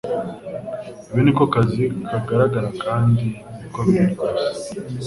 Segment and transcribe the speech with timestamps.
[1.11, 3.25] ibi ni ko kazi kagaragara kandi
[3.61, 4.67] niko biri rwose